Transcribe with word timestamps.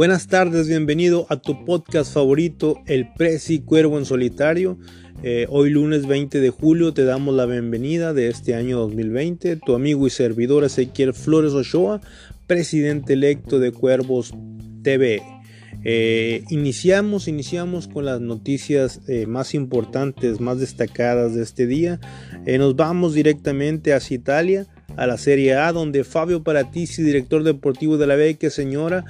Buenas 0.00 0.28
tardes, 0.28 0.66
bienvenido 0.66 1.26
a 1.28 1.36
tu 1.36 1.66
podcast 1.66 2.14
favorito, 2.14 2.80
El 2.86 3.12
Presi 3.12 3.60
Cuervo 3.60 3.98
en 3.98 4.06
Solitario. 4.06 4.78
Eh, 5.22 5.44
hoy 5.50 5.68
lunes 5.68 6.06
20 6.06 6.40
de 6.40 6.48
julio 6.48 6.94
te 6.94 7.04
damos 7.04 7.34
la 7.34 7.44
bienvenida 7.44 8.14
de 8.14 8.28
este 8.28 8.54
año 8.54 8.78
2020. 8.78 9.56
Tu 9.56 9.74
amigo 9.74 10.06
y 10.06 10.10
servidor 10.10 10.64
Ezequiel 10.64 11.12
Flores 11.12 11.52
Ochoa, 11.52 12.00
presidente 12.46 13.12
electo 13.12 13.58
de 13.58 13.72
Cuervos 13.72 14.32
TV. 14.82 15.20
Eh, 15.84 16.44
iniciamos, 16.48 17.28
iniciamos 17.28 17.86
con 17.86 18.06
las 18.06 18.22
noticias 18.22 19.02
eh, 19.06 19.26
más 19.26 19.52
importantes, 19.52 20.40
más 20.40 20.60
destacadas 20.60 21.34
de 21.34 21.42
este 21.42 21.66
día. 21.66 22.00
nos 22.46 22.74
vamos 22.74 23.12
directamente 23.12 23.92
hacia 23.92 24.14
Italia, 24.14 24.66
a 24.96 25.06
la 25.06 25.16
Serie 25.18 25.54
A, 25.54 25.72
donde 25.72 26.04
Fabio 26.04 26.42
Paratisi, 26.42 27.02
director 27.02 27.42
deportivo 27.42 27.96
de 27.98 28.06
la 28.06 28.16
Vecchia 28.16 28.50
Señora, 28.50 29.04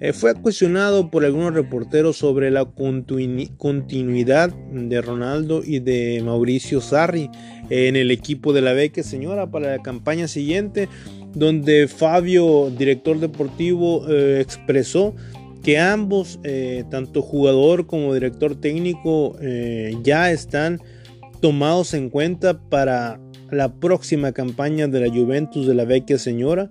eh, 0.00 0.12
fue 0.12 0.34
cuestionado 0.34 1.10
por 1.10 1.24
algunos 1.24 1.54
reporteros 1.54 2.16
sobre 2.18 2.50
la 2.50 2.66
continuidad 2.66 4.50
de 4.50 5.00
Ronaldo 5.00 5.62
y 5.64 5.78
de 5.78 6.22
Mauricio 6.24 6.80
Sarri 6.80 7.30
en 7.70 7.96
el 7.96 8.10
equipo 8.10 8.52
de 8.52 8.60
la 8.60 8.72
Beque 8.72 9.02
Señora 9.02 9.50
para 9.50 9.76
la 9.76 9.82
campaña 9.82 10.28
siguiente, 10.28 10.88
donde 11.34 11.88
Fabio, 11.88 12.70
director 12.76 13.18
deportivo, 13.18 14.06
eh, 14.08 14.40
expresó 14.40 15.14
que 15.62 15.78
ambos, 15.78 16.38
eh, 16.44 16.84
tanto 16.90 17.22
jugador 17.22 17.86
como 17.86 18.14
director 18.14 18.54
técnico, 18.54 19.36
ya 20.02 20.30
están 20.30 20.80
tomados 21.40 21.94
en 21.94 22.10
cuenta 22.10 22.60
para 22.68 23.18
la 23.50 23.74
próxima 23.74 24.32
campaña 24.32 24.86
de 24.88 25.00
la 25.00 25.12
Juventus 25.12 25.66
de 25.66 25.74
la 25.74 25.84
Vecchia 25.84 26.18
Señora. 26.18 26.70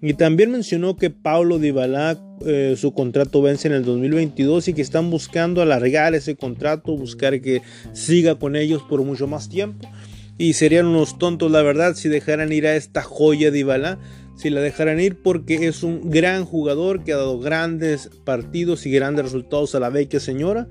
Y 0.00 0.14
también 0.14 0.50
mencionó 0.50 0.96
que 0.96 1.10
Paulo 1.10 1.58
Dybala 1.58 2.20
eh, 2.44 2.74
su 2.76 2.92
contrato 2.92 3.40
vence 3.40 3.68
en 3.68 3.74
el 3.74 3.84
2022 3.84 4.68
y 4.68 4.74
que 4.74 4.82
están 4.82 5.10
buscando 5.10 5.62
alargar 5.62 6.14
ese 6.14 6.36
contrato, 6.36 6.96
buscar 6.96 7.40
que 7.40 7.62
siga 7.92 8.38
con 8.38 8.54
ellos 8.54 8.82
por 8.82 9.02
mucho 9.02 9.26
más 9.26 9.48
tiempo. 9.48 9.88
Y 10.36 10.54
serían 10.54 10.86
unos 10.86 11.18
tontos, 11.18 11.50
la 11.50 11.62
verdad, 11.62 11.94
si 11.94 12.08
dejaran 12.08 12.52
ir 12.52 12.66
a 12.66 12.76
esta 12.76 13.02
joya 13.02 13.50
Dybala, 13.50 13.98
si 14.36 14.50
la 14.50 14.60
dejaran 14.60 15.00
ir 15.00 15.22
porque 15.22 15.68
es 15.68 15.82
un 15.82 16.10
gran 16.10 16.44
jugador 16.44 17.04
que 17.04 17.12
ha 17.12 17.16
dado 17.16 17.38
grandes 17.38 18.10
partidos 18.24 18.84
y 18.84 18.90
grandes 18.90 19.26
resultados 19.26 19.74
a 19.74 19.80
la 19.80 19.90
vecchia 19.90 20.20
señora. 20.20 20.66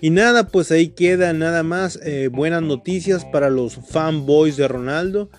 Y 0.00 0.10
nada, 0.10 0.46
pues 0.46 0.70
ahí 0.70 0.88
queda 0.88 1.32
nada 1.32 1.64
más 1.64 1.98
eh, 2.04 2.28
buenas 2.28 2.62
noticias 2.62 3.24
para 3.24 3.50
los 3.50 3.74
fanboys 3.74 4.56
de 4.56 4.68
Ronaldo. 4.68 5.30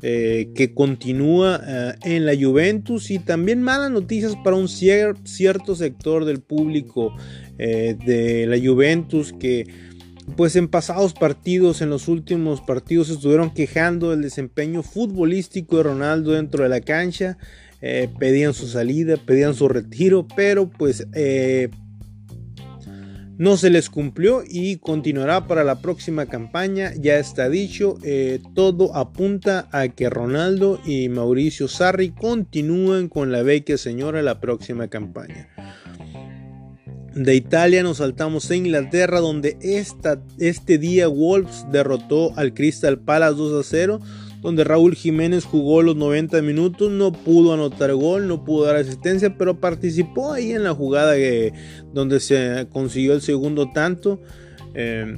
Eh, 0.00 0.52
que 0.54 0.74
continúa 0.74 1.60
eh, 1.66 1.94
en 2.04 2.24
la 2.24 2.32
Juventus 2.34 3.10
y 3.10 3.18
también 3.18 3.62
malas 3.62 3.90
noticias 3.90 4.34
para 4.42 4.56
un 4.56 4.68
cierto 4.68 5.74
sector 5.74 6.24
del 6.24 6.40
público 6.40 7.14
de 7.58 8.46
la 8.48 8.56
Juventus 8.56 9.32
que 9.32 9.66
pues 10.36 10.54
en 10.54 10.68
pasados 10.68 11.12
partidos, 11.12 11.80
en 11.82 11.90
los 11.90 12.06
últimos 12.06 12.60
partidos 12.60 13.10
estuvieron 13.10 13.50
quejando 13.50 14.10
del 14.10 14.22
desempeño 14.22 14.84
futbolístico 14.84 15.78
de 15.78 15.82
Ronaldo 15.82 16.32
dentro 16.32 16.62
de 16.62 16.68
la 16.68 16.80
cancha, 16.80 17.36
pedían 17.80 18.54
su 18.54 18.68
salida, 18.68 19.16
pedían 19.16 19.54
su 19.54 19.68
retiro, 19.68 20.26
pero 20.36 20.70
pues 20.70 21.08
no 23.38 23.56
se 23.56 23.70
les 23.70 23.88
cumplió 23.88 24.42
y 24.46 24.76
continuará 24.76 25.46
para 25.46 25.62
la 25.64 25.80
próxima 25.80 26.26
campaña. 26.26 26.92
Ya 26.98 27.18
está 27.18 27.48
dicho, 27.48 27.96
eh, 28.02 28.40
todo 28.54 28.94
apunta 28.96 29.68
a 29.70 29.88
que 29.88 30.10
Ronaldo 30.10 30.80
y 30.84 31.08
Mauricio 31.08 31.68
Sarri 31.68 32.10
continúen 32.10 33.08
con 33.08 33.30
la 33.30 33.42
vecchia 33.42 33.78
señora 33.78 34.22
la 34.22 34.40
próxima 34.40 34.88
campaña. 34.88 35.48
De 37.14 37.34
Italia 37.34 37.82
nos 37.82 37.98
saltamos 37.98 38.50
a 38.50 38.56
Inglaterra 38.56 39.20
donde 39.20 39.56
esta, 39.60 40.20
este 40.38 40.78
día 40.78 41.08
Wolves 41.08 41.64
derrotó 41.70 42.36
al 42.36 42.54
Crystal 42.54 42.98
Palace 42.98 43.36
2 43.36 43.66
a 43.66 43.68
0 43.68 44.00
donde 44.40 44.64
Raúl 44.64 44.94
Jiménez 44.94 45.44
jugó 45.44 45.82
los 45.82 45.96
90 45.96 46.42
minutos, 46.42 46.90
no 46.90 47.12
pudo 47.12 47.54
anotar 47.54 47.92
gol, 47.94 48.28
no 48.28 48.44
pudo 48.44 48.66
dar 48.66 48.76
asistencia, 48.76 49.36
pero 49.36 49.58
participó 49.58 50.32
ahí 50.32 50.52
en 50.52 50.64
la 50.64 50.74
jugada 50.74 51.14
donde 51.92 52.20
se 52.20 52.66
consiguió 52.70 53.14
el 53.14 53.22
segundo 53.22 53.70
tanto. 53.72 54.20
Eh, 54.74 55.16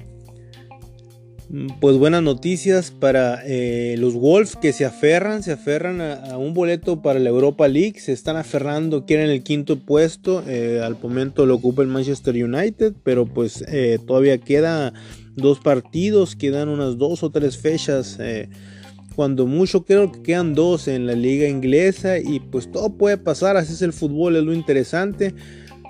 pues 1.81 1.97
buenas 1.97 2.23
noticias 2.23 2.93
para 2.93 3.43
eh, 3.45 3.97
los 3.99 4.15
Wolves 4.15 4.55
que 4.55 4.73
se 4.73 4.85
aferran, 4.85 5.43
se 5.43 5.51
aferran 5.51 6.01
a, 6.01 6.39
un 6.39 6.55
boleto 6.55 7.03
para 7.03 7.19
la 7.19 7.29
Europa 7.29 7.67
League, 7.67 7.99
se 7.99 8.13
están 8.13 8.37
aferrando, 8.37 9.05
quieren 9.05 9.31
el 9.31 9.43
quinto 9.43 9.81
puesto, 9.81 10.45
eh, 10.47 10.81
al 10.83 10.97
momento 11.03 11.47
lo 11.47 11.57
ocupa 11.57 11.83
el 11.83 11.89
Manchester 11.89 12.37
United, 12.37 12.95
pero 13.03 13.27
pues 13.27 13.65
todavía 14.07 14.39
queda 14.39 14.93
dos 15.35 15.59
partidos, 15.59 16.37
quedan 16.37 16.69
unas 16.69 16.99
dos 16.99 17.25
o 17.25 17.31
tres 17.31 17.59
fechas 17.59 18.17
cuando 19.15 19.47
mucho 19.47 19.85
creo 19.85 20.13
que 20.13 20.23
quedan 20.23 20.55
dos 20.55 20.89
en 20.89 21.07
la 21.07 21.15
liga 21.15 21.49
inglesa 21.49 22.19
y 22.19 22.41
pues 22.41 22.71
todo 22.71 22.91
puede 22.91 23.17
pasar, 23.17 23.57
así 23.57 23.73
es 23.73 23.83
el 23.83 23.93
fútbol, 23.93 24.37
es 24.37 24.45
lo 24.45 24.53
interesante. 24.53 25.35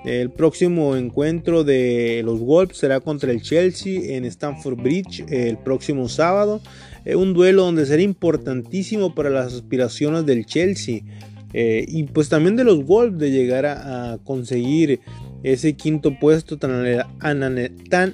El 0.05 0.31
próximo 0.31 0.97
encuentro 0.97 1.63
de 1.63 2.23
los 2.25 2.41
Wolves 2.41 2.79
será 2.79 3.01
contra 3.01 3.31
el 3.33 3.43
Chelsea 3.43 4.17
en 4.17 4.25
Stamford 4.25 4.81
Bridge 4.81 5.25
el 5.29 5.59
próximo 5.59 6.09
sábado. 6.09 6.63
Eh, 7.05 7.17
un 7.17 7.35
duelo 7.35 7.65
donde 7.65 7.85
será 7.85 8.03
importantísimo 8.03 9.15
para 9.15 9.29
las 9.29 9.53
aspiraciones 9.53 10.25
del 10.25 10.47
Chelsea 10.47 11.03
eh, 11.53 11.85
y 11.87 12.05
pues 12.05 12.29
también 12.29 12.57
de 12.57 12.65
los 12.65 12.85
Wolves 12.85 13.19
de 13.19 13.31
llegar 13.31 13.67
a, 13.67 14.19
conseguir 14.25 15.01
ese 15.43 15.75
quinto 15.75 16.19
puesto 16.19 16.59
tan, 16.59 16.73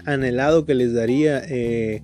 anhelado 0.07 0.65
que 0.65 0.75
les 0.75 0.93
daría 0.93 1.43
eh, 1.49 2.03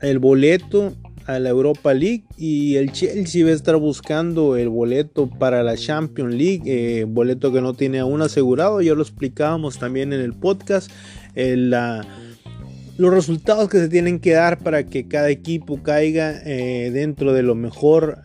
el 0.00 0.18
boleto 0.18 0.94
a 1.26 1.38
la 1.38 1.50
Europa 1.50 1.94
League 1.94 2.24
y 2.36 2.76
el 2.76 2.92
Chelsea 2.92 3.44
va 3.44 3.50
a 3.50 3.54
estar 3.54 3.76
buscando 3.76 4.56
el 4.56 4.68
boleto 4.68 5.28
para 5.28 5.62
la 5.62 5.76
Champions 5.76 6.34
League, 6.34 6.62
eh, 6.66 7.04
boleto 7.04 7.52
que 7.52 7.60
no 7.60 7.74
tiene 7.74 7.98
aún 7.98 8.22
asegurado, 8.22 8.80
ya 8.80 8.94
lo 8.94 9.02
explicábamos 9.02 9.78
también 9.78 10.12
en 10.12 10.20
el 10.20 10.34
podcast, 10.34 10.90
eh, 11.34 11.56
los 11.56 13.14
resultados 13.14 13.68
que 13.68 13.78
se 13.78 13.88
tienen 13.88 14.18
que 14.20 14.32
dar 14.32 14.58
para 14.58 14.84
que 14.84 15.08
cada 15.08 15.30
equipo 15.30 15.82
caiga 15.82 16.40
eh, 16.44 16.90
dentro 16.92 17.32
de 17.32 17.42
lo 17.42 17.54
mejor 17.54 18.18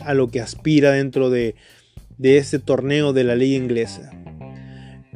a 0.00 0.14
lo 0.14 0.28
que 0.28 0.40
aspira 0.40 0.92
dentro 0.92 1.30
de, 1.30 1.54
de 2.18 2.38
este 2.38 2.58
torneo 2.58 3.12
de 3.12 3.24
la 3.24 3.36
liga 3.36 3.56
inglesa. 3.56 4.10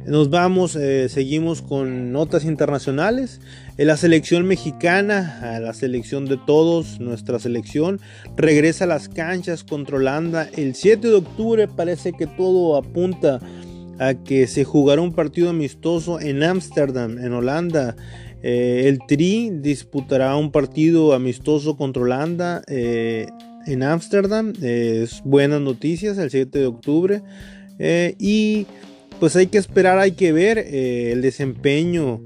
Nos 0.07 0.29
vamos, 0.29 0.75
eh, 0.75 1.09
seguimos 1.09 1.63
con 1.63 2.11
notas 2.11 2.45
internacionales. 2.45 3.41
En 3.79 3.87
la 3.87 3.97
selección 3.97 4.45
mexicana, 4.45 5.39
a 5.41 5.59
la 5.59 5.73
selección 5.73 6.25
de 6.25 6.37
todos, 6.37 6.99
nuestra 6.99 7.39
selección, 7.39 7.99
regresa 8.37 8.83
a 8.83 8.87
las 8.87 9.09
canchas 9.09 9.63
contra 9.63 9.95
Holanda 9.95 10.47
el 10.55 10.75
7 10.75 11.07
de 11.07 11.15
octubre. 11.15 11.67
Parece 11.67 12.13
que 12.13 12.27
todo 12.27 12.77
apunta 12.77 13.39
a 13.97 14.13
que 14.13 14.45
se 14.45 14.63
jugará 14.63 15.01
un 15.01 15.11
partido 15.11 15.49
amistoso 15.49 16.19
en 16.19 16.43
Ámsterdam, 16.43 17.17
en 17.17 17.33
Holanda. 17.33 17.95
Eh, 18.43 18.83
el 18.85 18.99
Tri 19.07 19.49
disputará 19.49 20.35
un 20.35 20.51
partido 20.51 21.13
amistoso 21.13 21.77
contra 21.77 22.03
Holanda 22.03 22.61
eh, 22.67 23.25
en 23.65 23.81
Ámsterdam. 23.81 24.53
es 24.61 25.23
buenas 25.25 25.61
noticias 25.61 26.19
el 26.19 26.29
7 26.29 26.59
de 26.59 26.65
octubre. 26.67 27.23
y 28.19 28.67
pues 29.19 29.35
hay 29.35 29.47
que 29.47 29.57
esperar, 29.57 29.97
hay 29.99 30.11
que 30.11 30.31
ver 30.31 30.57
eh, 30.57 31.11
el 31.11 31.21
desempeño, 31.21 32.21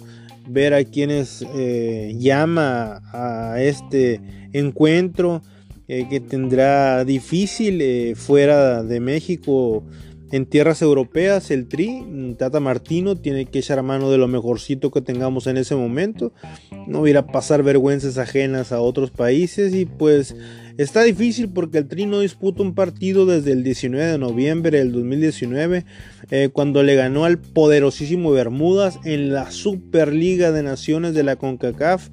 ver 0.48 0.74
a 0.74 0.84
quienes 0.84 1.46
eh, 1.56 2.16
llama 2.18 3.02
a 3.14 3.62
este 3.62 4.20
encuentro 4.54 5.42
eh, 5.88 6.08
que 6.10 6.20
tendrá 6.20 7.06
difícil 7.06 8.16
fuera 8.16 8.84
de 8.84 9.00
México 9.00 9.84
en 10.32 10.46
tierras 10.46 10.82
europeas, 10.82 11.52
el 11.52 11.68
Tri, 11.68 12.36
Tata 12.38 12.60
Martino, 12.60 13.16
tiene 13.16 13.46
que 13.46 13.60
echar 13.60 13.82
mano 13.84 14.12
de 14.12 14.18
lo 14.18 14.28
mejorcito 14.28 14.92
que 14.92 15.02
tengamos 15.02 15.48
en 15.48 15.58
ese 15.58 15.76
momento. 15.76 16.32
No 16.88 17.08
ir 17.08 17.18
a 17.18 17.28
pasar 17.28 17.64
vergüenzas 17.64 18.18
ajenas 18.18 18.72
a 18.72 18.82
otros 18.82 19.12
países 19.12 19.74
y 19.74 19.86
pues 19.86 20.36
está 20.78 21.04
difícil 21.04 21.50
porque 21.50 21.80
el 21.80 21.88
Tri 21.88 22.06
no 22.06 22.20
disputa 22.20 22.62
un 22.62 22.76
partido 22.76 23.26
desde 23.26 23.52
el 23.52 23.64
19 23.64 24.06
de 24.06 24.18
noviembre 24.18 24.78
del 24.78 24.92
2019 24.92 25.86
eh, 26.32 26.50
cuando 26.54 26.84
le 26.84 26.96
ganó 26.96 27.26
al 27.26 27.40
poderosísimo 27.40 28.32
Bermudas 28.32 29.00
en 29.06 29.34
la 29.34 29.52
Superliga 29.52 30.52
de 30.52 30.64
Naciones 30.64 31.14
de 31.14 31.24
la 31.24 31.38
CONCACAF. 31.38 32.10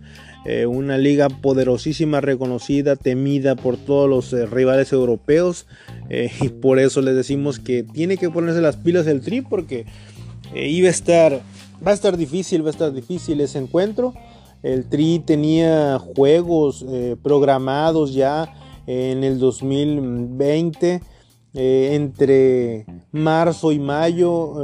Eh, 0.49 0.65
una 0.65 0.97
liga 0.97 1.29
poderosísima, 1.29 2.21
reconocida, 2.21 2.95
temida 2.95 3.57
por 3.57 3.77
todos 3.77 4.09
los 4.09 4.33
eh, 4.33 4.47
rivales 4.47 4.93
europeos. 4.93 5.67
Eh, 6.09 6.31
y 6.41 6.51
por 6.51 6.79
eso 6.79 7.01
les 7.01 7.17
decimos 7.17 7.59
que 7.59 7.83
tiene 7.83 8.17
que 8.17 8.31
ponerse 8.31 8.61
las 8.61 8.77
pilas 8.77 9.09
el 9.09 9.23
Tri 9.23 9.41
porque 9.41 9.87
iba 10.55 10.87
a 10.87 10.93
estar, 10.93 11.41
va 11.85 11.91
a 11.91 11.95
estar 11.95 12.17
difícil, 12.17 12.63
va 12.63 12.69
a 12.69 12.71
estar 12.71 12.93
difícil 12.93 13.41
ese 13.41 13.59
encuentro. 13.59 14.15
El 14.63 14.89
Tri 14.89 15.19
tenía 15.19 15.99
juegos 15.99 16.87
programados 17.23 18.15
ya 18.15 18.55
en 18.87 19.25
el 19.25 19.39
2020. 19.39 21.01
entre 21.55 22.87
marzo 23.13 23.73
y 23.73 23.79
mayo 23.79 24.55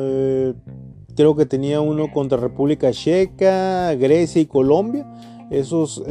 creo 1.15 1.37
que 1.37 1.47
tenía 1.47 1.81
uno 1.81 2.11
contra 2.13 2.39
República 2.39 2.91
Checa, 2.93 3.95
Grecia 3.95 4.41
y 4.41 4.47
Colombia. 4.47 5.07
Esos 5.53 6.03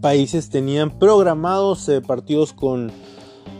países 0.00 0.50
tenían 0.50 0.98
programados 0.98 1.90
partidos 2.06 2.52
con 2.52 2.92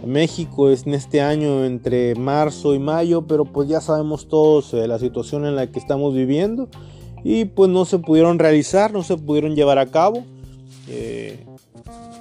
México 0.06 0.70
en 0.70 0.94
este 0.94 1.20
año 1.20 1.64
entre 1.64 2.14
marzo 2.14 2.74
y 2.74 2.78
mayo, 2.78 3.26
pero 3.26 3.44
pues 3.44 3.68
ya 3.68 3.80
sabemos 3.80 4.28
todos 4.28 4.74
eh, 4.74 4.86
la 4.86 4.98
situación 4.98 5.46
en 5.46 5.56
la 5.56 5.70
que 5.70 5.78
estamos 5.78 6.14
viviendo 6.14 6.68
y 7.22 7.46
pues 7.46 7.70
no 7.70 7.84
se 7.84 7.98
pudieron 7.98 8.38
realizar, 8.38 8.92
no 8.92 9.02
se 9.02 9.16
pudieron 9.16 9.54
llevar 9.54 9.78
a 9.78 9.86
cabo. 9.86 10.24
Eh, 10.88 11.44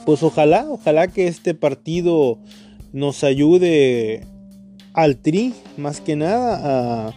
pues 0.05 0.23
ojalá, 0.23 0.65
ojalá 0.69 1.07
que 1.07 1.27
este 1.27 1.53
partido 1.53 2.37
nos 2.93 3.23
ayude 3.23 4.25
al 4.93 5.17
Tri, 5.17 5.53
más 5.77 5.99
que 5.99 6.15
nada, 6.15 7.07
a, 7.07 7.13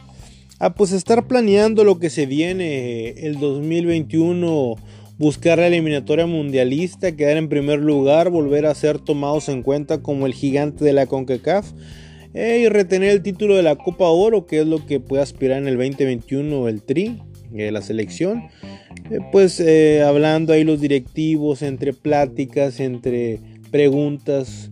a 0.59 0.75
pues 0.75 0.93
estar 0.93 1.27
planeando 1.27 1.85
lo 1.85 1.99
que 1.99 2.11
se 2.11 2.27
viene 2.27 3.11
el 3.11 3.39
2021 3.39 4.77
buscar 5.19 5.59
la 5.59 5.69
eliminatoria 5.69 6.27
mundialista, 6.27 7.13
quedar 7.17 7.37
en 7.37 7.49
primer 7.49 7.79
lugar, 7.79 8.31
volver 8.31 8.67
a 8.67 8.75
ser 8.75 8.99
tomados 8.99 9.49
en 9.49 9.63
cuenta 9.63 10.03
como 10.03 10.27
el 10.27 10.35
gigante 10.35 10.85
de 10.85 10.93
la 10.93 11.07
CONCACAF 11.07 11.73
eh, 12.35 12.61
y 12.63 12.69
retener 12.69 13.11
el 13.11 13.23
título 13.23 13.57
de 13.57 13.63
la 13.63 13.77
Copa 13.77 14.09
Oro, 14.09 14.47
que 14.47 14.61
es 14.61 14.67
lo 14.67 14.85
que 14.85 15.01
puede 15.01 15.23
aspirar 15.23 15.59
en 15.59 15.69
el 15.69 15.77
2021 15.77 16.69
el 16.69 16.83
Tri, 16.83 17.23
eh, 17.55 17.71
la 17.73 17.81
selección. 17.81 18.49
Eh, 19.11 19.21
pues 19.33 19.63
hablando 20.05 20.53
ahí 20.53 20.65
los 20.65 20.81
directivos, 20.81 21.63
entre 21.63 21.95
pláticas, 21.95 22.81
entre 22.81 23.41
preguntas. 23.71 24.71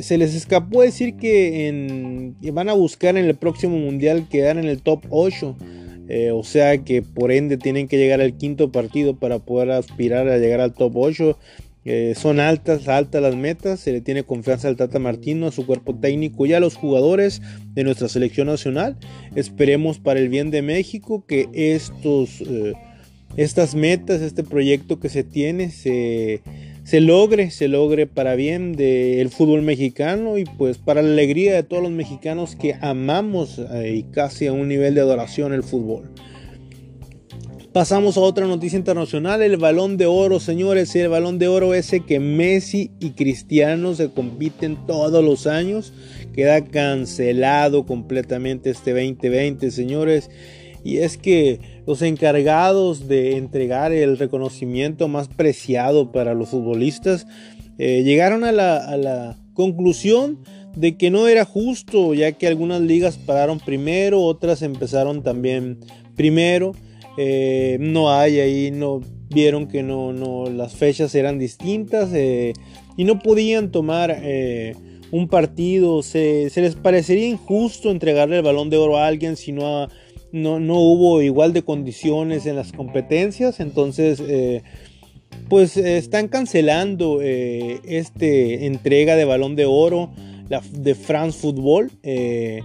Se 0.00 0.18
les 0.18 0.34
escapó 0.34 0.82
decir 0.82 1.16
que 1.16 2.34
van 2.52 2.68
a 2.68 2.74
buscar 2.74 3.16
en 3.16 3.24
el 3.24 3.34
próximo 3.36 3.78
mundial 3.78 4.28
quedar 4.28 4.58
en 4.58 4.66
el 4.66 4.82
top 4.82 5.06
8 5.08 5.56
eh, 6.12 6.32
o 6.32 6.42
sea 6.42 6.78
que 6.78 7.02
por 7.02 7.30
ende 7.30 7.56
tienen 7.56 7.86
que 7.86 7.96
llegar 7.96 8.20
al 8.20 8.36
quinto 8.36 8.72
partido 8.72 9.14
para 9.14 9.38
poder 9.38 9.70
aspirar 9.70 10.26
a 10.26 10.38
llegar 10.38 10.60
al 10.60 10.74
top 10.74 10.96
8. 10.96 11.38
Eh, 11.84 12.14
son 12.16 12.40
altas, 12.40 12.88
altas 12.88 13.22
las 13.22 13.36
metas. 13.36 13.78
Se 13.78 13.92
le 13.92 14.00
tiene 14.00 14.24
confianza 14.24 14.66
al 14.66 14.74
Tata 14.74 14.98
Martino, 14.98 15.46
a 15.46 15.52
su 15.52 15.64
cuerpo 15.66 15.94
técnico 15.94 16.46
y 16.46 16.52
a 16.52 16.58
los 16.58 16.74
jugadores 16.74 17.42
de 17.74 17.84
nuestra 17.84 18.08
selección 18.08 18.48
nacional. 18.48 18.96
Esperemos 19.36 20.00
para 20.00 20.18
el 20.18 20.28
bien 20.28 20.50
de 20.50 20.62
México 20.62 21.24
que 21.28 21.48
estos, 21.52 22.40
eh, 22.40 22.72
estas 23.36 23.76
metas, 23.76 24.20
este 24.20 24.42
proyecto 24.42 24.98
que 24.98 25.10
se 25.10 25.22
tiene, 25.22 25.70
se 25.70 26.42
se 26.90 27.00
logre, 27.00 27.52
se 27.52 27.68
logre 27.68 28.08
para 28.08 28.34
bien 28.34 28.72
del 28.72 29.28
fútbol 29.28 29.62
mexicano 29.62 30.38
y 30.38 30.44
pues 30.44 30.76
para 30.78 31.02
la 31.02 31.12
alegría 31.12 31.54
de 31.54 31.62
todos 31.62 31.84
los 31.84 31.92
mexicanos 31.92 32.56
que 32.56 32.74
amamos 32.80 33.60
eh, 33.60 33.94
y 33.94 34.02
casi 34.10 34.48
a 34.48 34.52
un 34.52 34.66
nivel 34.66 34.96
de 34.96 35.02
adoración 35.02 35.52
el 35.52 35.62
fútbol. 35.62 36.10
Pasamos 37.72 38.16
a 38.16 38.22
otra 38.22 38.48
noticia 38.48 38.76
internacional, 38.76 39.40
el 39.40 39.56
balón 39.56 39.98
de 39.98 40.06
oro, 40.06 40.40
señores, 40.40 40.96
el 40.96 41.10
balón 41.10 41.38
de 41.38 41.46
oro 41.46 41.74
ese 41.74 42.00
que 42.00 42.18
Messi 42.18 42.90
y 42.98 43.10
Cristiano 43.10 43.94
se 43.94 44.10
compiten 44.10 44.76
todos 44.88 45.24
los 45.24 45.46
años, 45.46 45.92
queda 46.34 46.64
cancelado 46.64 47.86
completamente 47.86 48.70
este 48.70 48.90
2020, 48.90 49.70
señores. 49.70 50.28
Y 50.82 50.96
es 50.98 51.18
que 51.18 51.60
los 51.90 52.02
encargados 52.02 53.08
de 53.08 53.36
entregar 53.36 53.90
el 53.90 54.16
reconocimiento 54.16 55.08
más 55.08 55.26
preciado 55.26 56.12
para 56.12 56.34
los 56.34 56.50
futbolistas 56.50 57.26
eh, 57.78 58.04
llegaron 58.04 58.44
a 58.44 58.52
la, 58.52 59.36
conclusión 59.54 60.38
de 60.76 60.96
que 60.96 61.10
no 61.10 61.26
era 61.26 61.44
justo, 61.44 62.14
ya 62.14 62.30
que 62.30 62.46
algunas 62.46 62.80
ligas 62.80 63.18
pararon 63.18 63.58
primero, 63.58 64.22
otras 64.22 64.62
empezaron 64.62 65.24
también 65.24 65.80
primero. 66.14 66.76
Eh, 67.18 67.76
no 67.80 68.12
hay 68.12 68.38
ahí, 68.38 68.70
no 68.70 69.00
vieron 69.28 69.66
que 69.66 69.82
no, 69.82 70.12
no 70.12 70.48
las 70.48 70.76
fechas 70.76 71.12
eran 71.16 71.40
distintas 71.40 72.10
eh, 72.14 72.52
y 72.96 73.02
no 73.02 73.18
podían 73.18 73.72
tomar 73.72 74.16
un 75.10 75.26
partido. 75.26 76.04
Se, 76.04 76.50
se, 76.50 76.60
les 76.62 76.76
parecería 76.76 77.26
injusto 77.26 77.90
entregarle 77.90 78.36
el 78.36 78.44
balón 78.44 78.70
de 78.70 78.76
oro 78.76 78.96
a 78.96 79.08
alguien 79.08 79.36
si 79.36 79.50
no 79.50 79.82
a 79.82 79.88
no, 80.32 80.56
hubo 80.56 81.22
igual 81.22 81.52
de 81.52 81.62
condiciones 81.62 82.46
en 82.46 82.56
las 82.56 82.72
competencias, 82.72 83.60
entonces 83.60 84.22
eh, 84.26 84.62
pues 85.48 85.76
están 85.76 86.28
cancelando 86.28 87.20
eh, 87.22 87.80
este 87.84 88.66
entrega 88.66 89.16
de 89.16 89.24
balón 89.24 89.56
de 89.56 89.66
oro 89.66 90.10
de 90.72 90.94
France 90.94 91.38
Football. 91.38 91.90
Eh, 92.02 92.60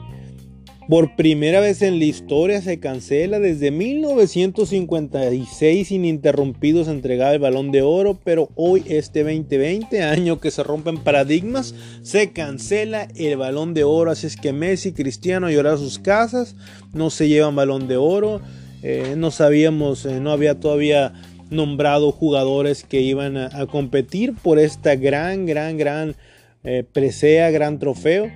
por 0.88 1.16
primera 1.16 1.60
vez 1.60 1.82
en 1.82 1.98
la 1.98 2.06
historia 2.06 2.62
se 2.62 2.80
cancela 2.80 3.40
desde 3.40 3.72
1956 3.72 5.92
ininterrumpidos 5.92 6.88
entregaba 6.88 7.34
el 7.34 7.40
balón 7.40 7.72
de 7.72 7.82
oro, 7.82 8.20
pero 8.24 8.52
hoy 8.56 8.84
este 8.88 9.24
2020, 9.24 10.04
año 10.04 10.40
que 10.40 10.52
se 10.52 10.62
rompen 10.64 10.98
paradigmas, 10.98 11.74
se 12.04 12.34
cancela 12.34 13.08
el 13.16 13.36
balón 13.38 13.74
de 13.74 13.84
oro, 13.84 14.12
así 14.12 14.28
es 14.28 14.36
que 14.36 14.54
Messi, 14.54 14.94
Cristiano 14.94 15.50
llorar 15.50 15.80
sus 15.80 15.98
casas, 15.98 16.56
no 16.94 17.10
se 17.10 17.28
llevan 17.28 17.56
balón 17.56 17.88
de 17.88 17.98
oro, 17.98 18.42
eh, 18.84 19.16
no 19.18 19.32
sabíamos, 19.32 20.06
eh, 20.06 20.20
no 20.20 20.32
había 20.32 20.60
todavía 20.60 21.14
nombrado 21.50 22.12
jugadores 22.12 22.84
que 22.84 23.02
iban 23.02 23.38
a, 23.38 23.66
competir 23.68 24.36
por 24.36 24.60
esta 24.60 24.96
gran, 24.96 25.48
gran, 25.48 25.78
gran 25.78 26.16
eh, 26.64 26.84
presea, 26.92 27.50
gran 27.50 27.80
trofeo 27.80 28.30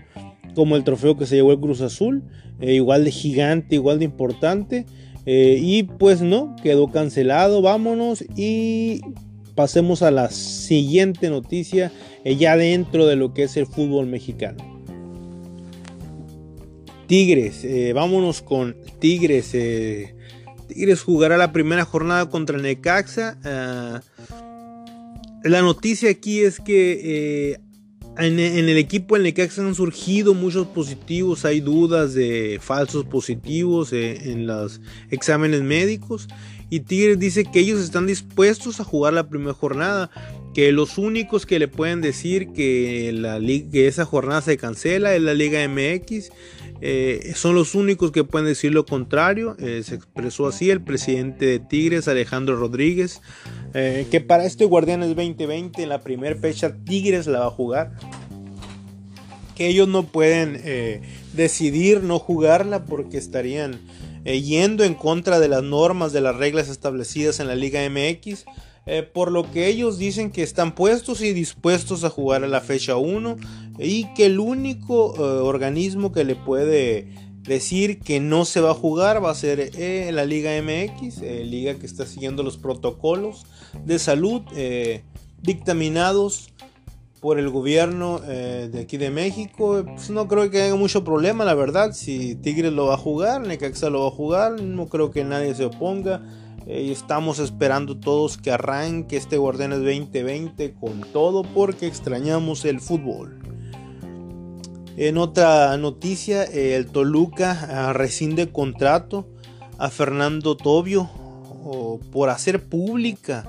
como 0.59 0.75
el 0.75 0.83
trofeo 0.83 1.15
que 1.15 1.25
se 1.25 1.35
llevó 1.35 1.53
el 1.53 1.61
Cruz 1.61 1.79
Azul, 1.79 2.21
eh, 2.59 2.73
igual 2.73 3.05
de 3.05 3.11
gigante, 3.11 3.75
igual 3.75 3.97
de 3.97 4.03
importante. 4.03 4.85
Eh, 5.25 5.57
y 5.61 5.83
pues 5.83 6.21
no, 6.21 6.53
quedó 6.61 6.91
cancelado, 6.91 7.61
vámonos 7.61 8.25
y 8.35 8.99
pasemos 9.55 10.01
a 10.01 10.11
la 10.11 10.29
siguiente 10.29 11.29
noticia, 11.29 11.93
eh, 12.25 12.35
ya 12.35 12.57
dentro 12.57 13.05
de 13.05 13.15
lo 13.15 13.33
que 13.33 13.43
es 13.43 13.55
el 13.55 13.67
fútbol 13.67 14.07
mexicano. 14.07 14.57
Tigres, 17.07 17.65
vámonos 17.95 18.41
con 18.41 18.75
Tigres. 18.99 19.55
Tigres 20.67 21.01
jugará 21.01 21.37
la 21.37 21.53
primera 21.53 21.85
jornada 21.85 22.29
contra 22.29 22.57
Necaxa. 22.57 23.39
Ah, 23.45 24.01
la 25.45 25.61
noticia 25.61 26.09
aquí 26.09 26.41
es 26.41 26.59
que 26.59 27.61
en, 28.19 28.39
el 28.39 28.77
equipo 28.77 29.15
en 29.15 29.25
el 29.25 29.33
que 29.33 29.43
han 29.43 29.75
surgido 29.75 30.33
muchos 30.33 30.67
positivos, 30.67 31.45
hay 31.45 31.61
dudas 31.61 32.13
de 32.13 32.59
falsos 32.61 33.05
positivos 33.05 33.93
eh, 33.93 34.31
en 34.31 34.45
los 34.45 34.81
exámenes 35.09 35.61
médicos. 35.61 36.27
Y 36.69 36.81
Tigres 36.81 37.17
dice 37.17 37.45
que 37.45 37.59
ellos 37.59 37.79
están 37.79 38.05
dispuestos 38.05 38.79
a 38.79 38.83
jugar 38.83 39.13
la 39.13 39.27
primera 39.27 39.53
jornada. 39.53 40.11
Que 40.59 40.73
los 40.73 40.97
únicos 40.97 41.45
que 41.45 41.57
le 41.57 41.69
pueden 41.69 42.01
decir 42.01 42.49
que, 42.49 43.13
la, 43.13 43.39
que 43.39 43.87
esa 43.87 44.03
jornada 44.03 44.41
se 44.41 44.57
cancela 44.57 45.15
es 45.15 45.21
la 45.21 45.33
Liga 45.33 45.65
MX. 45.65 46.31
Eh, 46.81 47.31
son 47.33 47.55
los 47.55 47.75
únicos 47.75 48.11
que 48.11 48.25
pueden 48.25 48.45
decir 48.45 48.73
lo 48.73 48.85
contrario. 48.85 49.55
Eh, 49.59 49.83
se 49.85 49.95
expresó 49.95 50.47
así 50.47 50.69
el 50.69 50.81
presidente 50.81 51.45
de 51.45 51.59
Tigres, 51.59 52.09
Alejandro 52.09 52.57
Rodríguez, 52.57 53.21
eh, 53.73 54.05
que 54.11 54.19
para 54.19 54.43
este 54.43 54.65
Guardianes 54.65 55.07
2020, 55.07 55.81
en 55.81 55.87
la 55.87 56.01
primera 56.01 56.35
fecha, 56.35 56.75
Tigres 56.83 57.25
la 57.25 57.39
va 57.39 57.45
a 57.45 57.51
jugar. 57.51 57.93
Que 59.55 59.67
ellos 59.67 59.87
no 59.87 60.07
pueden 60.07 60.61
decidir 61.31 62.03
no 62.03 62.19
jugarla 62.19 62.83
porque 62.83 63.17
estarían 63.17 63.79
yendo 64.25 64.83
en 64.83 64.93
contra 64.93 65.39
de 65.39 65.47
las 65.47 65.63
normas, 65.63 66.11
de 66.11 66.19
las 66.19 66.35
reglas 66.35 66.67
establecidas 66.67 67.39
en 67.39 67.47
la 67.47 67.55
Liga 67.55 67.79
MX. 67.89 68.43
Eh, 68.85 69.03
por 69.03 69.31
lo 69.31 69.49
que 69.51 69.67
ellos 69.67 69.97
dicen 69.97 70.31
que 70.31 70.41
están 70.41 70.73
puestos 70.73 71.21
y 71.21 71.33
dispuestos 71.33 72.03
a 72.03 72.09
jugar 72.09 72.43
a 72.43 72.47
la 72.47 72.61
fecha 72.61 72.95
1 72.95 73.37
y 73.77 74.05
que 74.13 74.25
el 74.25 74.39
único 74.39 75.13
eh, 75.15 75.41
organismo 75.41 76.11
que 76.11 76.23
le 76.23 76.35
puede 76.35 77.07
decir 77.43 77.99
que 77.99 78.19
no 78.19 78.45
se 78.45 78.61
va 78.61 78.71
a 78.71 78.73
jugar 78.73 79.23
va 79.23 79.31
a 79.31 79.35
ser 79.35 79.71
eh, 79.77 80.09
la 80.11 80.25
Liga 80.25 80.51
MX, 80.61 81.21
liga 81.21 81.75
que 81.75 81.85
está 81.85 82.05
siguiendo 82.05 82.41
los 82.43 82.57
protocolos 82.57 83.45
de 83.85 83.99
salud 83.99 84.41
dictaminados 85.41 86.49
por 87.21 87.37
el 87.37 87.49
gobierno 87.49 88.19
de 88.19 88.79
aquí 88.81 88.97
de 88.97 89.09
México. 89.09 89.83
Pues 89.85 90.09
no 90.09 90.27
creo 90.27 90.49
que 90.49 90.61
haya 90.61 90.75
mucho 90.75 91.03
problema, 91.03 91.45
la 91.45 91.53
verdad. 91.53 91.91
Si 91.93 92.35
Tigres 92.35 92.73
lo 92.73 92.87
va 92.87 92.95
a 92.95 92.97
jugar, 92.97 93.41
Necaxa 93.41 93.89
lo 93.89 94.01
va 94.01 94.07
a 94.07 94.11
jugar, 94.11 94.61
no 94.61 94.87
creo 94.87 95.11
que 95.11 95.23
nadie 95.23 95.53
se 95.53 95.65
oponga. 95.65 96.21
Eh, 96.67 96.91
estamos 96.91 97.39
esperando 97.39 97.97
todos 97.97 98.37
que 98.37 98.51
arranque 98.51 99.17
este 99.17 99.37
Guardianes 99.37 99.79
2020 99.79 100.73
con 100.73 101.01
todo 101.01 101.43
porque 101.43 101.87
extrañamos 101.87 102.65
el 102.65 102.79
fútbol. 102.79 103.39
En 104.97 105.17
otra 105.17 105.75
noticia, 105.77 106.43
eh, 106.43 106.75
el 106.75 106.87
Toluca 106.87 107.67
ah, 107.69 107.93
rescinde 107.93 108.51
contrato 108.51 109.27
a 109.77 109.89
Fernando 109.89 110.57
Tobio 110.57 111.09
por 112.11 112.29
hacer 112.29 112.63
pública 112.63 113.45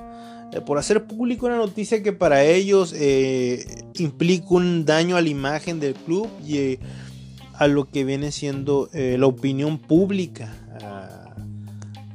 por 0.67 0.79
hacer 0.79 1.07
público 1.07 1.47
una 1.47 1.57
noticia 1.57 2.02
que 2.02 2.12
para 2.12 2.45
ellos 2.45 2.93
implica 3.95 4.47
un 4.50 4.85
daño 4.85 5.17
a 5.17 5.21
la 5.21 5.29
imagen 5.29 5.79
del 5.79 5.95
club 5.95 6.29
y 6.45 6.79
a 7.55 7.69
lo 7.69 7.88
que 7.88 8.05
viene 8.05 8.33
siendo 8.33 8.90
la 8.93 9.26
opinión 9.26 9.79
pública 9.79 10.60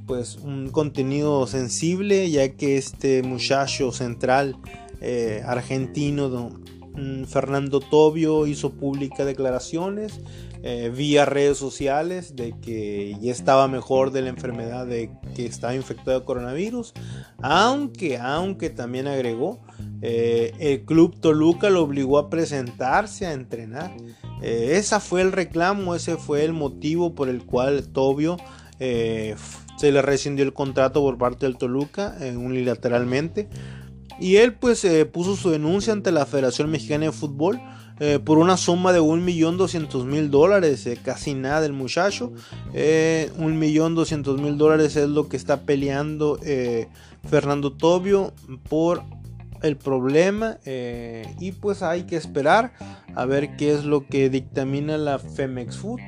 pues 0.05 0.38
un 0.38 0.69
contenido 0.69 1.47
sensible 1.47 2.29
ya 2.29 2.50
que 2.53 2.77
este 2.77 3.24
muchacho 3.24 3.91
central 3.91 4.57
eh, 5.01 5.41
argentino 5.45 6.29
don, 6.29 6.63
mm, 6.95 7.25
Fernando 7.25 7.79
Tobio 7.79 8.47
hizo 8.47 8.71
públicas 8.71 9.25
declaraciones 9.25 10.19
eh, 10.63 10.91
vía 10.95 11.25
redes 11.25 11.57
sociales 11.57 12.35
de 12.35 12.55
que 12.59 13.17
ya 13.21 13.31
estaba 13.31 13.67
mejor 13.67 14.12
de 14.12 14.21
la 14.24 14.29
enfermedad 14.29 14.88
de 14.88 15.12
que 15.35 15.45
estaba 15.45 15.75
infectado 15.75 16.19
de 16.19 16.25
coronavirus 16.25 16.93
aunque 17.41 18.17
aunque 18.17 18.69
también 18.69 19.07
agregó 19.07 19.59
eh, 20.01 20.53
el 20.59 20.85
club 20.85 21.19
Toluca 21.19 21.69
lo 21.69 21.83
obligó 21.83 22.19
a 22.19 22.29
presentarse 22.29 23.25
a 23.25 23.33
entrenar. 23.33 23.95
Ese 24.41 25.00
fue 25.00 25.21
el 25.21 25.31
reclamo 25.31 25.95
ese 25.95 26.17
fue 26.17 26.43
el 26.43 26.53
motivo 26.53 27.15
por 27.15 27.29
el 27.29 27.43
cual 27.45 27.88
Tobio 27.88 28.38
se 29.75 29.91
le 29.91 30.01
rescindió 30.01 30.46
el 30.46 30.53
contrato 30.53 31.01
por 31.01 31.17
parte 31.17 31.46
del 31.46 31.58
Toluca 31.58 32.15
eh, 32.20 32.36
unilateralmente. 32.36 33.50
Y 34.20 34.38
él 34.38 34.53
pues 34.53 34.86
eh, 34.86 35.05
puso 35.05 35.36
su 35.36 35.50
denuncia 35.50 35.91
ante 35.91 36.12
la 36.12 36.25
Federación 36.25 36.72
Mexicana 36.72 37.05
de 37.05 37.12
Fútbol 37.12 37.60
eh, 38.00 38.20
por 38.24 38.38
una 38.38 38.55
suma 38.55 38.94
de 38.94 39.01
1.200.000 39.01 40.29
dólares, 40.29 40.88
casi 41.03 41.34
nada 41.34 41.65
el 41.65 41.74
muchacho. 41.74 42.32
1.200.000 42.74 44.55
dólares 44.55 44.96
es 44.96 45.10
lo 45.10 45.27
que 45.27 45.36
está 45.38 45.62
peleando 45.62 46.39
Fernando 47.29 47.74
Tobio 47.74 48.34
por 48.70 49.03
el 49.62 49.75
problema 49.77 50.60
y 50.65 51.51
pues 51.53 51.82
hay 51.84 52.03
que 52.03 52.15
esperar 52.15 52.74
a 53.15 53.25
ver 53.25 53.55
qué 53.58 53.74
es 53.74 53.86
lo 53.86 54.05
que 54.08 54.29
dictamina 54.29 54.98
la 54.98 55.20
Femex 55.20 55.77
Food. 55.77 56.00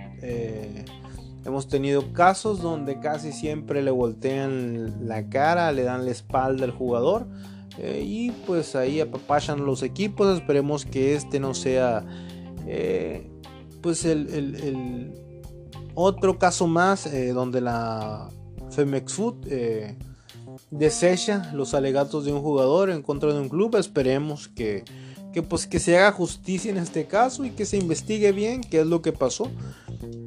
Hemos 1.47 1.69
tenido 1.69 2.11
casos 2.11 2.61
donde 2.61 2.99
casi 2.99 3.31
siempre 3.31 3.81
le 3.81 3.89
voltean 3.89 5.07
la 5.07 5.29
cara, 5.29 5.71
le 5.71 5.83
dan 5.83 6.03
la 6.03 6.11
espalda 6.11 6.65
al 6.65 6.71
jugador. 6.71 7.25
Eh, 7.77 8.03
y 8.05 8.31
pues 8.31 8.75
ahí 8.75 8.99
apapachan 8.99 9.65
los 9.65 9.81
equipos. 9.81 10.37
Esperemos 10.37 10.83
que 10.83 11.15
este 11.15 11.39
no 11.39 11.53
sea 11.53 12.03
eh, 12.65 13.31
pues 13.81 14.03
el, 14.03 15.13
otro 15.95 16.37
caso 16.37 16.67
más 16.67 17.05
eh, 17.05 17.31
donde 17.31 17.61
la 17.61 18.27
Femex 18.71 19.13
Food 19.13 19.47
desecha 20.69 21.49
los 21.53 21.73
alegatos 21.73 22.25
de 22.25 22.33
un 22.33 22.41
jugador 22.41 22.89
en 22.89 23.01
contra 23.01 23.31
de 23.31 23.39
un 23.39 23.47
club. 23.47 23.77
Esperemos 23.77 24.49
que, 24.49 24.83
que, 25.33 25.43
pues, 25.43 25.67
que 25.67 25.79
se 25.79 25.97
haga 25.97 26.11
justicia 26.11 26.71
en 26.71 26.77
este 26.77 27.05
caso 27.05 27.45
y 27.45 27.51
que 27.51 27.65
se 27.65 27.77
investigue 27.77 28.31
bien 28.31 28.61
qué 28.61 28.81
es 28.81 28.87
lo 28.87 29.01
que 29.01 29.11
pasó. 29.11 29.51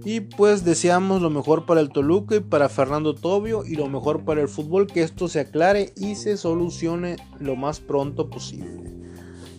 Y 0.05 0.21
pues 0.21 0.65
deseamos 0.65 1.21
lo 1.21 1.31
mejor 1.31 1.67
para 1.67 1.81
el 1.81 1.91
Toluca 1.91 2.37
y 2.37 2.41
para 2.41 2.69
Fernando 2.69 3.15
Tobio 3.15 3.65
y 3.67 3.75
lo 3.75 3.89
mejor 3.89 4.25
para 4.25 4.41
el 4.41 4.49
fútbol, 4.49 4.87
que 4.87 5.03
esto 5.03 5.29
se 5.29 5.41
aclare 5.41 5.93
y 5.97 6.15
se 6.15 6.37
solucione 6.37 7.17
lo 7.39 7.55
más 7.55 7.81
pronto 7.81 8.31
posible. 8.31 8.95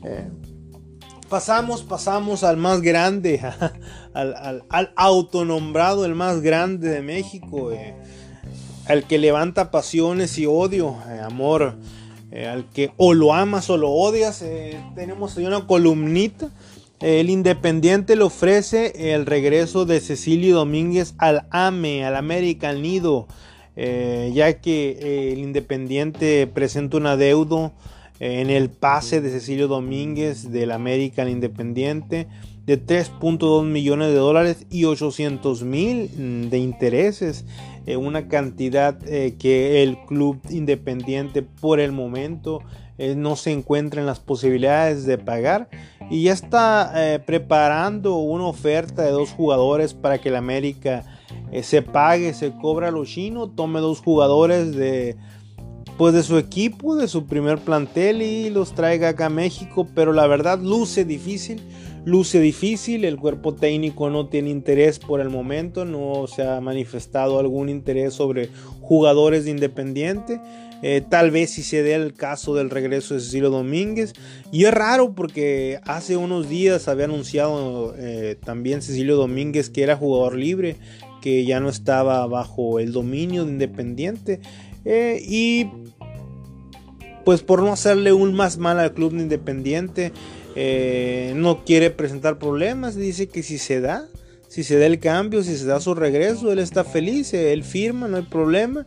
Eh, 0.03 0.29
pasamos, 1.29 1.83
pasamos 1.83 2.43
al 2.43 2.57
más 2.57 2.81
grande, 2.81 3.39
al, 4.13 4.93
autonombrado, 4.95 6.05
el 6.05 6.15
más 6.15 6.41
grande 6.41 6.89
de 6.89 7.01
México, 7.01 7.71
eh, 7.71 7.95
al 8.87 9.05
que 9.05 9.19
levanta 9.19 9.69
pasiones 9.69 10.37
y 10.39 10.47
odio, 10.47 10.97
eh, 11.07 11.21
amor, 11.21 11.77
al 12.31 12.65
que 12.69 12.91
o 12.97 13.13
lo 13.13 13.33
amas 13.33 13.69
o 13.69 13.77
lo 13.77 13.89
odias. 13.89 14.43
tenemos 14.95 15.37
ahí 15.37 15.45
una 15.45 15.67
columnita 15.67 16.49
el 17.01 17.31
Independiente 17.31 18.15
le 18.15 18.23
ofrece 18.23 19.15
el 19.15 19.25
regreso 19.25 19.85
de 19.85 19.99
Cecilio 19.99 20.57
Domínguez 20.57 21.15
al 21.17 21.47
AME, 21.49 22.05
al 22.05 22.15
American 22.15 22.83
Nido, 22.83 23.27
eh, 23.75 24.31
ya 24.35 24.61
que 24.61 24.99
eh, 25.01 25.33
el 25.33 25.39
Independiente 25.39 26.45
presenta 26.45 26.97
un 26.97 27.07
adeudo 27.07 27.71
eh, 28.19 28.41
en 28.41 28.51
el 28.51 28.69
pase 28.69 29.19
de 29.19 29.31
Cecilio 29.31 29.67
Domínguez 29.67 30.51
del 30.51 30.71
American 30.71 31.27
Independiente 31.27 32.27
de 32.67 32.79
3.2 32.79 33.65
millones 33.65 34.09
de 34.09 34.15
dólares 34.15 34.67
y 34.69 34.85
800 34.85 35.63
mil 35.63 36.11
mm, 36.15 36.49
de 36.49 36.59
intereses, 36.59 37.45
una 37.87 38.27
cantidad 38.27 38.99
que 38.99 39.83
el 39.83 39.97
club 40.05 40.39
independiente 40.49 41.41
por 41.41 41.79
el 41.79 41.91
momento 41.91 42.61
no 43.15 43.35
se 43.35 43.51
encuentra 43.51 44.01
en 44.01 44.07
las 44.07 44.19
posibilidades 44.19 45.05
de 45.05 45.17
pagar. 45.17 45.69
Y 46.09 46.23
ya 46.23 46.33
está 46.33 46.91
eh, 46.95 47.19
preparando 47.19 48.17
una 48.17 48.45
oferta 48.45 49.03
de 49.03 49.11
dos 49.11 49.31
jugadores 49.31 49.93
para 49.93 50.19
que 50.19 50.29
el 50.29 50.35
América 50.35 51.05
eh, 51.51 51.63
se 51.63 51.81
pague, 51.81 52.33
se 52.33 52.51
cobra 52.51 52.91
lo 52.91 53.05
chino, 53.05 53.49
tome 53.49 53.79
dos 53.79 54.01
jugadores 54.01 54.75
de 54.75 55.15
pues 55.97 56.13
de 56.13 56.23
su 56.23 56.37
equipo, 56.37 56.95
de 56.95 57.07
su 57.07 57.27
primer 57.27 57.59
plantel 57.59 58.23
y 58.23 58.49
los 58.49 58.73
traiga 58.73 59.09
acá 59.09 59.27
a 59.27 59.29
México, 59.29 59.87
pero 59.93 60.13
la 60.13 60.25
verdad 60.25 60.59
luce 60.59 61.05
difícil, 61.05 61.61
luce 62.05 62.39
difícil, 62.39 63.05
el 63.05 63.17
cuerpo 63.17 63.53
técnico 63.53 64.09
no 64.09 64.27
tiene 64.27 64.49
interés 64.49 64.99
por 64.99 65.21
el 65.21 65.29
momento, 65.29 65.85
no 65.85 66.27
se 66.27 66.43
ha 66.43 66.59
manifestado 66.61 67.39
algún 67.39 67.69
interés 67.69 68.13
sobre 68.13 68.49
jugadores 68.81 69.45
de 69.45 69.51
Independiente. 69.51 70.39
Eh, 70.83 71.03
tal 71.07 71.29
vez 71.29 71.51
si 71.51 71.61
se 71.61 71.83
dé 71.83 71.93
el 71.93 72.13
caso 72.13 72.55
del 72.55 72.71
regreso 72.71 73.13
de 73.13 73.19
Cecilio 73.19 73.49
Domínguez. 73.49 74.13
Y 74.51 74.65
es 74.65 74.73
raro 74.73 75.13
porque 75.13 75.79
hace 75.83 76.17
unos 76.17 76.49
días 76.49 76.87
había 76.87 77.05
anunciado 77.05 77.93
eh, 77.97 78.37
también 78.43 78.81
Cecilio 78.81 79.15
Domínguez 79.15 79.69
que 79.69 79.83
era 79.83 79.95
jugador 79.95 80.35
libre, 80.35 80.77
que 81.21 81.45
ya 81.45 81.59
no 81.59 81.69
estaba 81.69 82.25
bajo 82.25 82.79
el 82.79 82.91
dominio 82.91 83.45
de 83.45 83.51
Independiente. 83.51 84.39
Eh, 84.83 85.21
y 85.23 85.67
pues 87.23 87.41
por 87.41 87.61
no 87.61 87.71
hacerle 87.71 88.13
un 88.13 88.33
más 88.33 88.57
mal 88.57 88.79
al 88.79 88.93
club 88.93 89.13
de 89.13 89.23
Independiente, 89.23 90.11
no 91.35 91.63
quiere 91.65 91.91
presentar 91.91 92.37
problemas. 92.39 92.95
Dice 92.95 93.27
que 93.27 93.43
si 93.43 93.57
se 93.57 93.81
da, 93.81 94.07
si 94.47 94.63
se 94.63 94.77
da 94.77 94.85
el 94.85 94.99
cambio, 94.99 95.43
si 95.43 95.55
se 95.57 95.65
da 95.65 95.79
su 95.79 95.95
regreso, 95.95 96.51
él 96.51 96.59
está 96.59 96.83
feliz, 96.83 97.33
él 97.33 97.63
firma, 97.63 98.07
no 98.07 98.17
hay 98.17 98.23
problema 98.23 98.85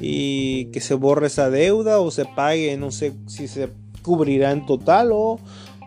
y 0.00 0.66
que 0.66 0.80
se 0.80 0.94
borre 0.94 1.28
esa 1.28 1.50
deuda 1.50 2.00
o 2.00 2.10
se 2.10 2.24
pague, 2.24 2.76
no 2.76 2.90
sé 2.90 3.12
si 3.26 3.48
se 3.48 3.70
cubrirá 4.02 4.52
en 4.52 4.66
total 4.66 5.10
o 5.12 5.38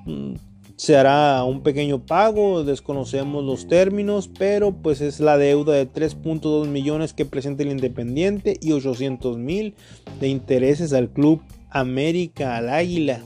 mm, 0.05 0.33
se 0.75 0.95
hará 0.95 1.43
un 1.43 1.61
pequeño 1.61 2.05
pago, 2.05 2.63
desconocemos 2.63 3.43
los 3.43 3.67
términos, 3.67 4.29
pero 4.39 4.71
pues 4.71 5.01
es 5.01 5.19
la 5.19 5.37
deuda 5.37 5.73
de 5.73 5.91
3.2 5.91 6.67
millones 6.67 7.13
que 7.13 7.25
presenta 7.25 7.63
el 7.63 7.71
Independiente 7.71 8.57
y 8.61 8.71
800 8.71 9.37
mil 9.37 9.75
de 10.19 10.29
intereses 10.29 10.93
al 10.93 11.09
Club 11.09 11.41
América, 11.69 12.57
al 12.57 12.69
Águila. 12.69 13.21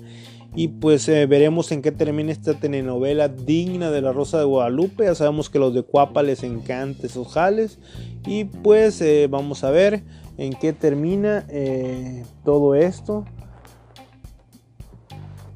Y 0.56 0.68
pues 0.68 1.10
eh, 1.10 1.26
veremos 1.26 1.72
en 1.72 1.82
qué 1.82 1.92
termina 1.92 2.32
esta 2.32 2.54
telenovela 2.54 3.28
digna 3.28 3.90
de 3.90 4.02
la 4.02 4.14
Rosa 4.14 4.38
de 4.38 4.46
Guadalupe. 4.46 5.06
Ya 5.06 5.16
sabemos 5.16 5.50
que 5.50 5.58
a 5.58 5.62
los 5.62 5.74
de 5.74 5.82
Cuapa 5.82 6.22
les 6.22 6.44
encanta 6.44 7.08
esos 7.08 7.30
jales. 7.30 7.80
Y 8.28 8.46
pues 8.46 9.02
eh, 9.02 9.28
vamos 9.30 9.64
a 9.64 9.72
ver 9.72 10.04
en 10.38 10.54
qué 10.54 10.72
termina 10.72 11.46
eh, 11.50 12.24
todo 12.46 12.76
esto. 12.76 13.26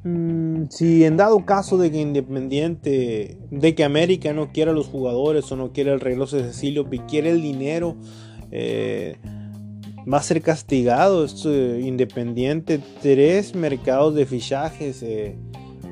Mm, 0.04 0.66
si 0.70 1.06
en 1.06 1.16
dado 1.16 1.46
caso 1.46 1.78
de 1.78 1.92
que 1.92 2.02
Independiente, 2.02 3.38
de 3.52 3.76
que 3.76 3.84
América 3.84 4.34
no 4.34 4.52
quiera 4.52 4.72
los 4.72 4.88
jugadores 4.88 5.52
o 5.52 5.56
no 5.56 5.74
quiere 5.74 5.94
el 5.94 6.00
regreso 6.00 6.38
de 6.38 6.44
Cecilio, 6.44 6.88
quiere 7.08 7.30
el 7.30 7.44
dinero, 7.44 7.98
va 10.12 10.18
a 10.18 10.24
ser 10.24 10.42
castigado. 10.42 11.26
Esto, 11.26 11.54
Independiente, 11.54 12.80
tres 13.02 13.56
mercados 13.56 14.16
de 14.16 14.26
fichajes 14.26 15.06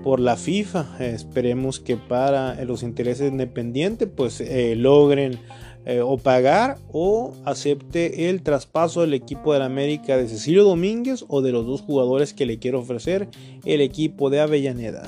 por 0.03 0.19
la 0.19 0.35
FIFA. 0.35 0.97
esperemos 0.99 1.79
que 1.79 1.97
para 1.97 2.63
los 2.65 2.83
intereses 2.83 3.31
independientes 3.31 4.07
pues 4.15 4.43
logren 4.75 5.39
eh, 5.87 6.01
o 6.01 6.17
pagar 6.17 6.79
o 6.91 7.35
acepte 7.45 8.27
el 8.27 8.41
traspaso 8.41 9.01
del 9.01 9.13
equipo 9.13 9.53
de 9.53 9.59
la 9.59 9.65
América 9.65 10.17
de 10.17 10.27
Cecilio 10.27 10.63
Domínguez 10.63 11.23
o 11.27 11.43
de 11.43 11.51
los 11.51 11.67
dos 11.67 11.81
jugadores 11.81 12.33
que 12.33 12.47
le 12.47 12.57
quiere 12.57 12.75
ofrecer 12.75 13.27
el 13.65 13.81
equipo 13.81 14.31
de 14.31 14.39
Avellaneda. 14.39 15.03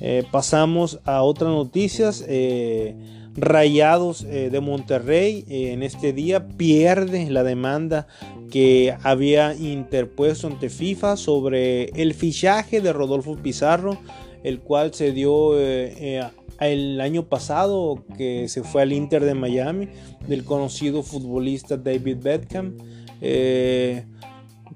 Eh, 0.00 0.24
pasamos 0.32 0.98
a 1.04 1.22
otras 1.22 1.50
noticias. 1.50 2.24
Eh, 2.26 2.96
Rayados 3.36 4.24
de 4.24 4.60
Monterrey 4.60 5.44
en 5.48 5.82
este 5.82 6.12
día 6.12 6.48
pierde 6.48 7.30
la 7.30 7.42
demanda 7.44 8.06
que 8.50 8.94
había 9.02 9.54
interpuesto 9.54 10.46
ante 10.46 10.68
FIFA 10.68 11.16
sobre 11.16 11.84
el 11.90 12.14
fichaje 12.14 12.80
de 12.80 12.92
Rodolfo 12.92 13.36
Pizarro, 13.36 13.98
el 14.42 14.60
cual 14.60 14.92
se 14.92 15.12
dio 15.12 15.56
el 15.58 17.00
año 17.00 17.24
pasado 17.24 18.04
que 18.16 18.48
se 18.48 18.62
fue 18.62 18.82
al 18.82 18.92
Inter 18.92 19.24
de 19.24 19.34
Miami 19.34 19.88
del 20.26 20.44
conocido 20.44 21.02
futbolista 21.02 21.76
David 21.76 22.18
Beckham. 22.22 22.76
Eh, 23.20 24.04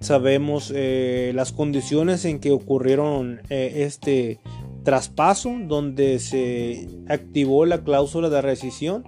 Sabemos 0.00 0.72
eh, 0.74 1.32
las 1.34 1.52
condiciones 1.52 2.24
en 2.24 2.40
que 2.40 2.50
ocurrieron 2.50 3.40
eh, 3.48 3.84
este 3.86 4.38
traspaso, 4.84 5.52
donde 5.66 6.18
se 6.18 6.88
activó 7.08 7.66
la 7.66 7.82
cláusula 7.82 8.28
de 8.28 8.42
rescisión, 8.42 9.04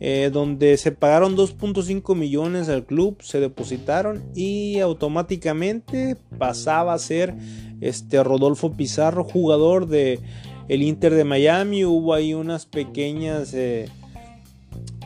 eh, 0.00 0.30
donde 0.32 0.76
se 0.76 0.92
pagaron 0.92 1.36
2.5 1.36 2.14
millones 2.14 2.68
al 2.68 2.84
club, 2.84 3.18
se 3.22 3.40
depositaron 3.40 4.22
y 4.34 4.78
automáticamente 4.80 6.16
pasaba 6.38 6.94
a 6.94 6.98
ser 6.98 7.34
este 7.80 8.22
Rodolfo 8.22 8.72
Pizarro, 8.72 9.24
jugador 9.24 9.86
de 9.88 10.20
el 10.68 10.82
Inter 10.82 11.14
de 11.14 11.24
Miami. 11.24 11.84
Hubo 11.84 12.14
ahí 12.14 12.34
unas 12.34 12.66
pequeñas 12.66 13.54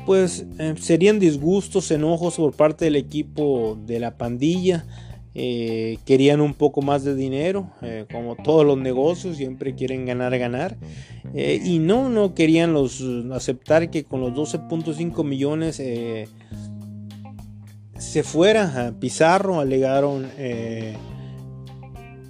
pues 0.06 0.44
serían 0.80 1.18
disgustos, 1.18 1.90
enojos 1.90 2.36
por 2.36 2.52
parte 2.52 2.86
del 2.86 2.96
equipo 2.96 3.78
de 3.86 4.00
la 4.00 4.16
pandilla. 4.16 4.84
Eh, 5.32 5.98
querían 6.06 6.40
un 6.40 6.54
poco 6.54 6.82
más 6.82 7.04
de 7.04 7.14
dinero, 7.14 7.70
eh, 7.82 8.04
como 8.10 8.34
todos 8.34 8.66
los 8.66 8.76
negocios, 8.76 9.36
siempre 9.36 9.76
quieren 9.76 10.04
ganar, 10.04 10.36
ganar. 10.36 10.76
Eh, 11.34 11.60
y 11.64 11.78
no, 11.78 12.08
no 12.08 12.34
querían 12.34 12.72
los, 12.72 13.00
aceptar 13.32 13.90
que 13.90 14.04
con 14.04 14.20
los 14.20 14.32
12.5 14.32 15.24
millones 15.24 15.76
se 17.98 18.22
fuera 18.24 18.88
a 18.88 18.92
Pizarro, 18.92 19.60
alegaron 19.60 20.26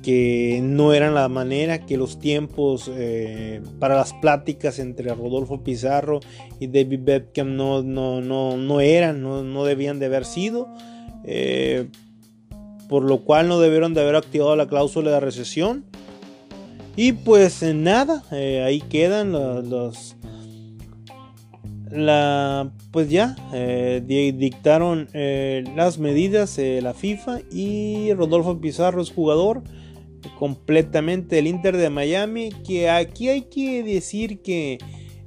que 0.03 0.61
no 0.63 0.93
eran 0.95 1.15
la 1.15 1.29
manera, 1.29 1.87
que 1.87 1.97
los 1.97 2.19
tiempos 2.19 2.91
para 3.79 3.95
las 3.95 4.13
pláticas 4.15 4.79
entre 4.79 5.15
Rodolfo 5.15 5.63
Pizarro 5.63 6.21
y 6.59 6.67
David 6.67 7.01
Beckham 7.03 7.57
no, 7.57 7.83
no, 7.83 8.21
no, 8.21 8.59
no 8.59 8.81
eran, 8.81 9.23
no, 9.23 9.43
no, 9.43 9.65
debían 9.65 9.99
de 10.01 10.07
haber 10.07 10.27
sido 10.27 10.69
por 12.91 13.05
lo 13.05 13.21
cual 13.23 13.47
no 13.47 13.61
debieron 13.61 13.95
de 13.95 14.01
haber 14.01 14.17
activado 14.17 14.57
la 14.57 14.67
cláusula 14.67 15.13
de 15.13 15.21
recesión. 15.21 15.85
Y 16.97 17.13
pues 17.13 17.63
nada, 17.63 18.25
eh, 18.33 18.65
ahí 18.67 18.81
quedan 18.81 19.31
los, 19.31 20.17
la, 21.89 22.73
pues 22.91 23.09
ya 23.09 23.37
eh, 23.55 24.03
dictaron 24.37 25.09
eh, 25.15 25.63
las 25.77 25.99
medidas 25.99 26.59
la 26.59 26.93
FIFA 26.93 27.43
y 27.53 28.13
Rodolfo 28.15 28.61
Pizarro 28.61 29.01
es 29.01 29.13
jugador 29.13 29.63
completamente 30.37 31.37
del 31.37 31.47
Inter 31.47 31.77
de 31.77 31.91
Miami 31.91 32.51
que 32.67 32.91
aquí 32.91 33.29
hay 33.29 33.43
que 33.43 33.85
decir 33.85 34.43
que 34.43 34.79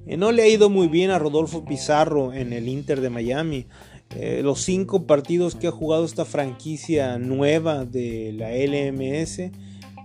no 0.05 0.33
le 0.33 0.43
ha 0.43 0.47
ido 0.47 0.69
muy 0.69 0.89
bien 0.89 1.11
a 1.11 1.17
Rodolfo 1.17 1.63
Pizarro 1.63 2.33
en 2.33 2.51
el 2.51 2.67
Inter 2.67 2.99
de 2.99 3.09
Miami 3.09 3.67
eh, 4.15 4.41
los 4.43 4.61
cinco 4.61 5.07
partidos 5.07 5.55
que 5.55 5.67
ha 5.67 5.71
jugado 5.71 6.05
esta 6.05 6.25
franquicia 6.25 7.17
nueva 7.17 7.85
de 7.85 8.31
la 8.33 8.51
LMS, 8.51 9.51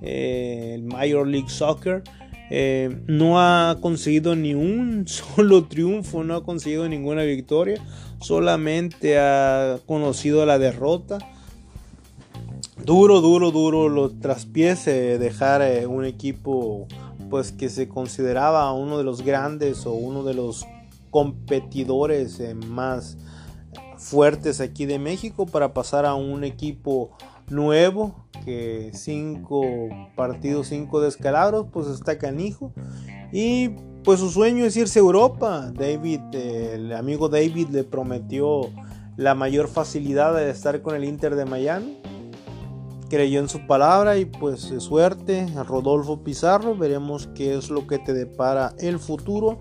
eh, 0.02 0.72
el 0.74 0.84
Major 0.84 1.26
League 1.26 1.50
Soccer, 1.50 2.02
eh, 2.50 3.02
no 3.06 3.38
ha 3.38 3.76
conseguido 3.82 4.34
ni 4.34 4.54
un 4.54 5.06
solo 5.36 5.64
triunfo, 5.64 6.24
no 6.24 6.36
ha 6.36 6.44
conseguido 6.44 6.88
ninguna 6.88 7.22
victoria, 7.24 7.82
solamente 8.20 9.18
ha 9.18 9.78
conocido 9.84 10.46
la 10.46 10.58
derrota. 10.58 11.18
Duro, 12.82 13.20
duro, 13.20 13.50
duro 13.50 13.90
los 13.90 14.18
traspiés 14.20 14.86
dejar 14.86 15.86
un 15.88 16.06
equipo 16.06 16.86
pues 17.28 17.52
que 17.52 17.68
se 17.68 17.88
consideraba 17.88 18.72
uno 18.72 18.96
de 18.96 19.04
los 19.04 19.22
grandes 19.22 19.84
o 19.84 19.92
uno 19.92 20.22
de 20.22 20.32
los 20.32 20.64
competidores 21.10 22.40
más 22.54 23.18
fuertes 23.99 24.61
aquí 24.61 24.87
de 24.87 24.99
México 24.99 25.47
para 25.47 25.75
pasar 25.75 26.06
a 26.06 26.15
un 26.15 26.45
equipo 26.45 27.11
nuevo 27.50 28.15
que 28.45 28.91
cinco 28.95 29.63
partidos, 30.17 30.69
cinco 30.69 31.00
descalabros, 31.00 31.67
pues 31.73 31.89
está 31.89 32.19
canijo. 32.19 32.73
Y 33.32 33.71
pues 34.04 34.21
su 34.21 34.30
sueño 34.30 34.65
es 34.65 34.76
irse 34.76 34.99
a 34.99 35.02
Europa. 35.02 35.71
David, 35.75 36.21
el 36.32 36.93
amigo 36.93 37.28
David 37.28 37.69
le 37.71 37.84
prometió 37.84 38.71
la 39.17 39.34
mayor 39.34 39.69
facilidad 39.69 40.34
de 40.34 40.50
estar 40.50 40.80
con 40.80 40.95
el 40.95 41.04
Inter 41.04 41.34
de 41.34 41.45
Miami. 41.45 42.00
Creyó 43.11 43.41
en 43.41 43.49
su 43.49 43.67
palabra 43.67 44.19
y 44.19 44.26
pues 44.26 44.73
suerte 44.78 45.47
a 45.56 45.63
Rodolfo 45.63 46.23
Pizarro. 46.23 46.76
Veremos 46.76 47.28
qué 47.34 47.56
es 47.56 47.71
lo 47.71 47.87
que 47.87 47.99
te 47.99 48.13
depara 48.13 48.75
el 48.78 48.99
futuro. 48.99 49.58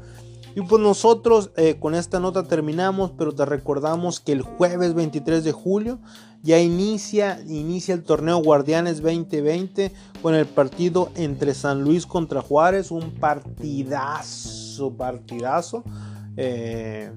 Y 0.57 0.61
pues 0.63 0.81
nosotros 0.81 1.51
eh, 1.55 1.75
con 1.79 1.93
esta 1.93 2.19
nota 2.19 2.41
terminamos, 2.41 3.11
pero 3.15 3.31
te 3.35 3.45
recordamos 3.45 4.19
que 4.19 4.31
el 4.31 4.41
jueves 4.41 4.95
23 4.95 5.43
de 5.43 5.51
julio 5.51 5.99
ya 6.41 6.57
inicia, 6.57 7.39
inicia 7.47 7.93
el 7.93 8.01
torneo 8.01 8.41
Guardianes 8.41 9.03
2020 9.03 9.91
con 10.23 10.33
el 10.33 10.47
partido 10.47 11.11
entre 11.13 11.53
San 11.53 11.83
Luis 11.83 12.07
contra 12.07 12.41
Juárez, 12.41 12.89
un 12.89 13.11
partidazo, 13.19 14.97
partidazo. 14.97 15.83
Eh, 16.37 17.11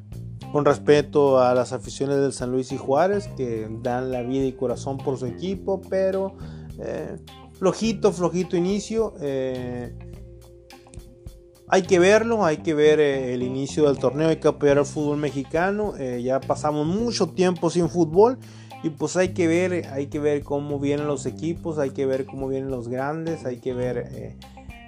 con 0.52 0.66
respeto 0.66 1.40
a 1.40 1.54
las 1.54 1.72
aficiones 1.72 2.20
del 2.20 2.34
San 2.34 2.50
Luis 2.50 2.72
y 2.72 2.76
Juárez 2.76 3.26
que 3.38 3.70
dan 3.82 4.12
la 4.12 4.20
vida 4.20 4.44
y 4.44 4.52
corazón 4.52 4.98
por 4.98 5.16
su 5.16 5.24
equipo, 5.24 5.80
pero 5.88 6.34
eh, 6.78 7.16
flojito, 7.54 8.12
flojito 8.12 8.54
inicio. 8.54 9.14
Hay 11.72 11.82
que 11.82 12.00
verlo, 12.00 12.44
hay 12.44 12.56
que 12.58 12.74
ver 12.74 12.98
eh, 12.98 13.32
el 13.32 13.44
inicio 13.44 13.86
del 13.86 13.98
torneo, 13.98 14.28
hay 14.28 14.38
que 14.38 14.48
apoyar 14.48 14.78
al 14.78 14.86
fútbol 14.86 15.18
mexicano. 15.18 15.94
Eh, 15.96 16.20
ya 16.20 16.40
pasamos 16.40 16.84
mucho 16.84 17.28
tiempo 17.28 17.70
sin 17.70 17.88
fútbol 17.88 18.38
y 18.82 18.90
pues 18.90 19.16
hay 19.16 19.28
que 19.28 19.46
ver, 19.46 19.86
hay 19.92 20.08
que 20.08 20.18
ver 20.18 20.42
cómo 20.42 20.80
vienen 20.80 21.06
los 21.06 21.26
equipos, 21.26 21.78
hay 21.78 21.90
que 21.90 22.06
ver 22.06 22.26
cómo 22.26 22.48
vienen 22.48 22.72
los 22.72 22.88
grandes, 22.88 23.44
hay 23.44 23.58
que 23.58 23.72
ver 23.72 23.98
eh, 23.98 24.36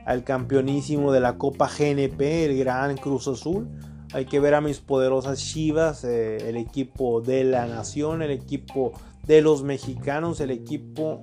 al 0.07 0.25
campeonísimo 0.25 1.12
de 1.12 1.21
la 1.21 1.38
Copa 1.38 1.68
GNP, 1.68 2.47
el 2.47 2.59
Gran 2.59 2.97
Cruz 2.97 3.29
Azul. 3.29 3.68
Hay 4.12 4.25
que 4.25 4.40
ver 4.40 4.55
a 4.55 4.61
mis 4.61 4.81
poderosas 4.81 5.38
Chivas, 5.38 6.03
el 6.03 6.57
equipo 6.57 7.21
de 7.21 7.45
la 7.45 7.66
nación, 7.66 8.23
el 8.23 8.33
equipo 8.33 8.92
de 9.25 9.40
los 9.40 9.62
mexicanos, 9.62 10.40
el 10.40 10.51
equipo 10.51 11.23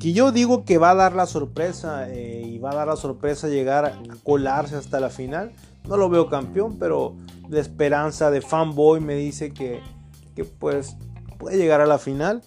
que 0.00 0.14
yo 0.14 0.32
digo 0.32 0.64
que 0.64 0.78
va 0.78 0.90
a 0.90 0.94
dar 0.94 1.14
la 1.14 1.26
sorpresa 1.26 2.08
va 2.62 2.70
a 2.70 2.74
dar 2.74 2.88
la 2.88 2.96
sorpresa 2.96 3.48
llegar 3.48 3.84
a 3.86 3.98
colarse 4.22 4.76
hasta 4.76 5.00
la 5.00 5.10
final. 5.10 5.52
No 5.88 5.96
lo 5.96 6.08
veo 6.08 6.28
campeón, 6.28 6.76
pero 6.78 7.16
la 7.48 7.60
esperanza 7.60 8.30
de 8.30 8.42
fanboy 8.42 9.00
me 9.00 9.14
dice 9.14 9.52
que, 9.52 9.80
pues 10.58 10.96
puede 11.38 11.56
llegar 11.56 11.80
a 11.80 11.86
la 11.86 11.98
final. 11.98 12.42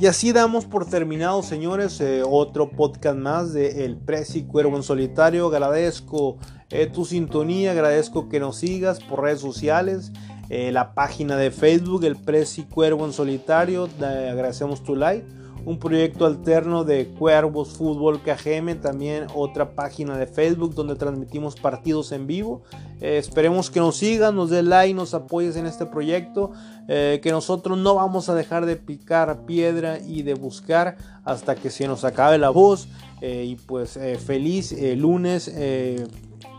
Y 0.00 0.06
así 0.06 0.32
damos 0.32 0.64
por 0.64 0.86
terminado, 0.86 1.42
señores, 1.42 2.00
eh, 2.00 2.22
otro 2.28 2.70
podcast 2.70 3.16
más 3.16 3.52
de 3.52 3.84
El 3.84 3.96
Presi 3.96 4.42
Cuervo 4.42 4.76
en 4.76 4.82
Solitario. 4.82 5.46
Agradezco 5.46 6.38
eh, 6.70 6.86
tu 6.86 7.04
sintonía, 7.04 7.70
agradezco 7.70 8.28
que 8.28 8.40
nos 8.40 8.56
sigas 8.56 9.00
por 9.00 9.22
redes 9.22 9.40
sociales, 9.40 10.12
la 10.48 10.94
página 10.94 11.36
de 11.36 11.50
Facebook, 11.50 12.04
El 12.04 12.14
Presi 12.14 12.64
Cuervo 12.64 13.04
en 13.04 13.12
Solitario. 13.12 13.88
agradecemos 14.00 14.82
tu 14.82 14.94
like 14.94 15.26
un 15.66 15.80
proyecto 15.80 16.26
alterno 16.26 16.84
de 16.84 17.08
Cuervos 17.08 17.70
Fútbol 17.70 18.20
KGM, 18.22 18.80
también 18.80 19.26
otra 19.34 19.74
página 19.74 20.16
de 20.16 20.28
Facebook 20.28 20.76
donde 20.76 20.94
transmitimos 20.94 21.56
partidos 21.56 22.12
en 22.12 22.28
vivo. 22.28 22.62
Eh, 23.00 23.18
esperemos 23.18 23.68
que 23.68 23.80
nos 23.80 23.96
sigan, 23.96 24.36
nos 24.36 24.50
dé 24.50 24.62
like, 24.62 24.94
nos 24.94 25.12
apoyes 25.12 25.56
en 25.56 25.66
este 25.66 25.84
proyecto, 25.84 26.52
eh, 26.86 27.18
que 27.20 27.32
nosotros 27.32 27.76
no 27.76 27.96
vamos 27.96 28.28
a 28.28 28.36
dejar 28.36 28.64
de 28.64 28.76
picar 28.76 29.44
piedra 29.44 29.98
y 29.98 30.22
de 30.22 30.34
buscar 30.34 30.98
hasta 31.24 31.56
que 31.56 31.68
se 31.70 31.88
nos 31.88 32.04
acabe 32.04 32.38
la 32.38 32.50
voz. 32.50 32.88
Eh, 33.20 33.44
y 33.48 33.56
pues 33.56 33.98
feliz 34.24 34.72
lunes, 34.96 35.52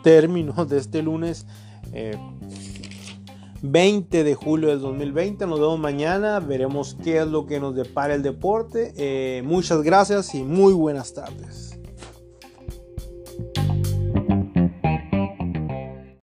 término 0.04 0.66
de 0.66 0.78
este 0.80 1.02
lunes. 1.02 1.46
20 3.62 4.24
de 4.24 4.36
julio 4.36 4.70
del 4.70 4.80
2020. 4.80 5.48
Nos 5.48 5.60
vemos 5.60 5.80
mañana. 5.80 6.40
Veremos 6.40 6.98
qué 7.04 7.20
es 7.20 7.28
lo 7.28 7.46
que 7.46 7.60
nos 7.60 7.76
depara 7.76 8.14
el 8.16 8.24
deporte. 8.24 8.94
Eh, 8.98 9.42
muchas 9.44 9.82
gracias 9.82 10.34
y 10.36 10.44
muy 10.44 10.74
buenas 10.74 11.14
tardes. 11.14 11.67